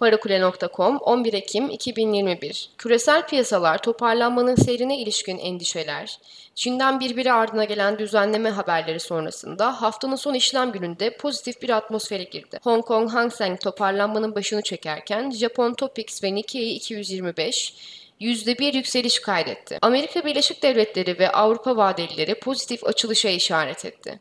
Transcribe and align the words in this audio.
Parakule.com 0.00 0.98
11 0.98 1.32
Ekim 1.32 1.70
2021 1.70 2.70
Küresel 2.78 3.26
piyasalar 3.26 3.82
toparlanmanın 3.82 4.54
seyrine 4.54 4.98
ilişkin 4.98 5.38
endişeler, 5.38 6.18
Çin'den 6.54 7.00
birbiri 7.00 7.32
ardına 7.32 7.64
gelen 7.64 7.98
düzenleme 7.98 8.50
haberleri 8.50 9.00
sonrasında 9.00 9.82
haftanın 9.82 10.16
son 10.16 10.34
işlem 10.34 10.72
gününde 10.72 11.16
pozitif 11.16 11.62
bir 11.62 11.70
atmosfere 11.70 12.24
girdi. 12.24 12.58
Hong 12.62 12.84
Kong 12.84 13.10
Hang 13.10 13.32
Seng 13.32 13.60
toparlanmanın 13.60 14.34
başını 14.34 14.62
çekerken 14.62 15.30
Japon 15.30 15.74
Topix 15.74 16.24
ve 16.24 16.34
Nikkei 16.34 16.74
225 16.74 17.74
%1 18.20 18.76
yükseliş 18.76 19.20
kaydetti. 19.20 19.78
Amerika 19.82 20.24
Birleşik 20.24 20.62
Devletleri 20.62 21.18
ve 21.18 21.30
Avrupa 21.30 21.76
vadelileri 21.76 22.34
pozitif 22.34 22.84
açılışa 22.84 23.28
işaret 23.28 23.84
etti. 23.84 24.20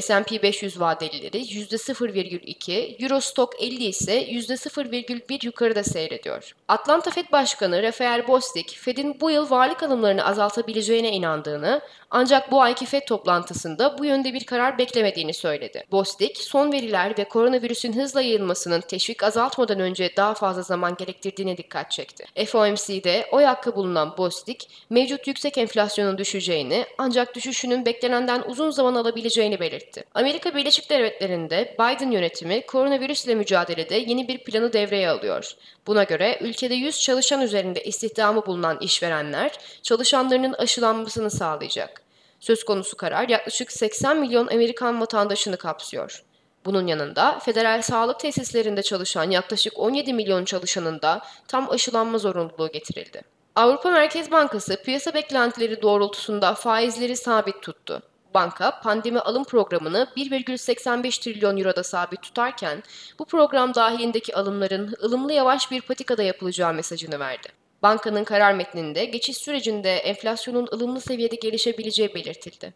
S&P 0.00 0.42
500 0.42 0.80
vadelileri 0.80 1.38
%0,2, 1.38 3.02
Eurostock 3.02 3.54
50 3.60 3.84
ise 3.84 4.22
%0,1 4.22 5.46
yukarıda 5.46 5.84
seyrediyor. 5.84 6.54
Atlanta 6.68 7.10
Fed 7.10 7.32
Başkanı 7.32 7.82
Rafael 7.82 8.28
Bostic, 8.28 8.76
Fed'in 8.76 9.20
bu 9.20 9.30
yıl 9.30 9.50
varlık 9.50 9.82
alımlarını 9.82 10.26
azaltabileceğine 10.26 11.10
inandığını, 11.10 11.80
ancak 12.10 12.50
bu 12.50 12.62
ayki 12.62 12.86
Fed 12.86 13.02
toplantısında 13.06 13.98
bu 13.98 14.04
yönde 14.04 14.34
bir 14.34 14.44
karar 14.44 14.78
beklemediğini 14.78 15.34
söyledi. 15.34 15.84
Bostic, 15.90 16.34
son 16.34 16.72
veriler 16.72 17.18
ve 17.18 17.24
koronavirüsün 17.24 17.92
hızla 17.92 18.22
yayılmasının 18.22 18.80
teşvik 18.80 19.22
azaltmadan 19.22 19.80
önce 19.80 20.16
daha 20.16 20.34
fazla 20.34 20.62
zaman 20.62 20.96
gerektirdiğine 20.96 21.56
dikkat 21.56 21.90
çekti. 21.90 22.46
FOMC'de 22.46 23.26
oy 23.32 23.44
hakkı 23.44 23.74
bulunan 23.74 24.16
Bostic, 24.18 24.66
mevcut 24.90 25.26
yüksek 25.26 25.58
enflasyonun 25.58 26.18
düşeceğini 26.18 26.86
ancak 26.98 27.34
düşüşünün 27.34 27.86
beklenenden 27.86 28.42
uzun 28.46 28.70
zaman 28.70 28.94
alabileceğini 28.94 29.60
belirtti. 29.60 30.04
Amerika 30.14 30.54
Birleşik 30.54 30.90
Devletleri'nde 30.90 31.74
Biden 31.78 32.10
yönetimi 32.10 32.66
koronavirüsle 32.66 33.34
mücadelede 33.34 33.96
yeni 33.96 34.28
bir 34.28 34.38
planı 34.38 34.72
devreye 34.72 35.10
alıyor. 35.10 35.52
Buna 35.86 36.04
göre 36.04 36.38
ülkede 36.40 36.74
100 36.74 37.00
çalışan 37.00 37.40
üzerinde 37.40 37.84
istihdamı 37.84 38.46
bulunan 38.46 38.78
işverenler 38.80 39.52
çalışanlarının 39.82 40.52
aşılanmasını 40.52 41.30
sağlayacak. 41.30 42.02
Söz 42.40 42.64
konusu 42.64 42.96
karar 42.96 43.28
yaklaşık 43.28 43.72
80 43.72 44.16
milyon 44.16 44.46
Amerikan 44.46 45.00
vatandaşını 45.00 45.56
kapsıyor. 45.56 46.22
Bunun 46.64 46.86
yanında 46.86 47.38
federal 47.38 47.82
sağlık 47.82 48.20
tesislerinde 48.20 48.82
çalışan 48.82 49.30
yaklaşık 49.30 49.78
17 49.78 50.14
milyon 50.14 50.44
çalışanın 50.44 51.02
da 51.02 51.22
tam 51.48 51.70
aşılanma 51.70 52.18
zorunluluğu 52.18 52.72
getirildi. 52.72 53.22
Avrupa 53.56 53.90
Merkez 53.90 54.30
Bankası 54.30 54.82
piyasa 54.82 55.14
beklentileri 55.14 55.82
doğrultusunda 55.82 56.54
faizleri 56.54 57.16
sabit 57.16 57.62
tuttu. 57.62 58.02
Banka 58.34 58.80
pandemi 58.80 59.20
alım 59.20 59.44
programını 59.44 60.08
1,85 60.16 61.22
trilyon 61.22 61.56
euroda 61.56 61.82
sabit 61.82 62.22
tutarken 62.22 62.82
bu 63.18 63.24
program 63.24 63.74
dahilindeki 63.74 64.36
alımların 64.36 64.94
ılımlı 65.02 65.32
yavaş 65.32 65.70
bir 65.70 65.80
patikada 65.80 66.22
yapılacağı 66.22 66.74
mesajını 66.74 67.18
verdi. 67.18 67.48
Bankanın 67.82 68.24
karar 68.24 68.52
metninde 68.52 69.04
geçiş 69.04 69.36
sürecinde 69.36 69.96
enflasyonun 69.96 70.68
ılımlı 70.72 71.00
seviyede 71.00 71.36
gelişebileceği 71.36 72.14
belirtildi. 72.14 72.74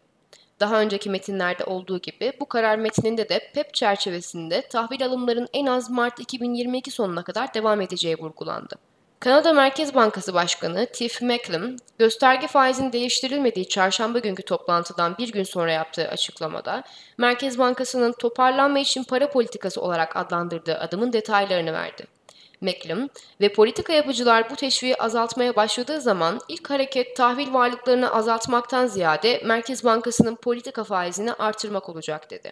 Daha 0.59 0.81
önceki 0.81 1.09
metinlerde 1.09 1.63
olduğu 1.63 1.99
gibi 1.99 2.33
bu 2.39 2.45
karar 2.45 2.77
metninde 2.77 3.29
de 3.29 3.51
PEP 3.53 3.73
çerçevesinde 3.73 4.61
tahvil 4.61 5.05
alımların 5.05 5.47
en 5.53 5.65
az 5.65 5.89
Mart 5.89 6.19
2022 6.19 6.91
sonuna 6.91 7.23
kadar 7.23 7.53
devam 7.53 7.81
edeceği 7.81 8.17
vurgulandı. 8.17 8.75
Kanada 9.19 9.53
Merkez 9.53 9.95
Bankası 9.95 10.33
Başkanı 10.33 10.85
Tiff 10.93 11.21
Macklem, 11.21 11.75
gösterge 11.99 12.47
faizin 12.47 12.91
değiştirilmediği 12.91 13.69
çarşamba 13.69 14.19
günkü 14.19 14.43
toplantıdan 14.43 15.17
bir 15.17 15.31
gün 15.31 15.43
sonra 15.43 15.71
yaptığı 15.71 16.07
açıklamada, 16.07 16.83
Merkez 17.17 17.59
Bankası'nın 17.59 18.13
toparlanma 18.19 18.79
için 18.79 19.03
para 19.03 19.29
politikası 19.31 19.81
olarak 19.81 20.15
adlandırdığı 20.15 20.77
adımın 20.77 21.13
detaylarını 21.13 21.73
verdi. 21.73 22.14
Macklem 22.61 23.09
ve 23.41 23.53
politika 23.53 23.93
yapıcılar 23.93 24.49
bu 24.49 24.55
teşviği 24.55 24.95
azaltmaya 24.95 25.55
başladığı 25.55 26.01
zaman 26.01 26.39
ilk 26.47 26.69
hareket 26.69 27.15
tahvil 27.15 27.53
varlıklarını 27.53 28.13
azaltmaktan 28.13 28.87
ziyade 28.87 29.41
Merkez 29.45 29.83
Bankası'nın 29.83 30.35
politika 30.35 30.83
faizini 30.83 31.33
artırmak 31.33 31.89
olacak 31.89 32.31
dedi. 32.31 32.51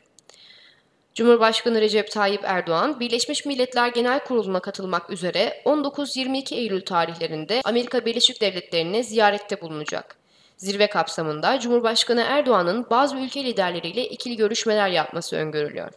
Cumhurbaşkanı 1.14 1.82
Recep 1.82 2.12
Tayyip 2.12 2.42
Erdoğan, 2.44 3.00
Birleşmiş 3.00 3.46
Milletler 3.46 3.88
Genel 3.88 4.24
Kurulu'na 4.24 4.60
katılmak 4.60 5.10
üzere 5.10 5.62
19-22 5.66 6.56
Eylül 6.56 6.82
tarihlerinde 6.82 7.62
Amerika 7.64 8.06
Birleşik 8.06 8.42
Devletleri'ne 8.42 9.04
ziyarette 9.04 9.62
bulunacak. 9.62 10.16
Zirve 10.58 10.88
kapsamında 10.88 11.60
Cumhurbaşkanı 11.60 12.22
Erdoğan'ın 12.22 12.86
bazı 12.90 13.18
ülke 13.18 13.44
liderleriyle 13.44 14.06
ikili 14.10 14.36
görüşmeler 14.36 14.90
yapması 14.90 15.36
öngörülüyor. 15.36 15.92